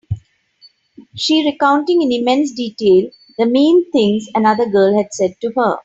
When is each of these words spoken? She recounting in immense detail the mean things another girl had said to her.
She 1.15 1.45
recounting 1.45 2.01
in 2.01 2.11
immense 2.11 2.53
detail 2.53 3.11
the 3.37 3.45
mean 3.45 3.91
things 3.91 4.27
another 4.33 4.67
girl 4.67 4.97
had 4.97 5.13
said 5.13 5.35
to 5.41 5.51
her. 5.55 5.77